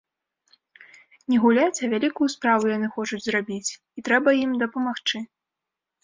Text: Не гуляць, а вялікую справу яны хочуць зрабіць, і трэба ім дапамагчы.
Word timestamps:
Не 1.33 1.37
гуляць, 1.43 1.83
а 1.87 1.89
вялікую 1.93 2.27
справу 2.35 2.71
яны 2.77 2.87
хочуць 2.95 3.19
зрабіць, 3.25 3.71
і 4.01 4.05
трэба 4.09 4.29
ім 4.45 4.51
дапамагчы. 4.63 5.17